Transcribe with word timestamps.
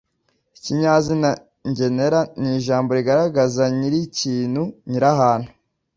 ikinyazina 0.57 1.29
ngenera 1.69 2.19
ni 2.41 2.49
ijambo 2.57 2.89
rigaragaza 2.97 3.63
nyiri 3.77 3.99
ikintu 4.07 4.63
nyiri 4.89 5.07
ahantu 5.13 5.49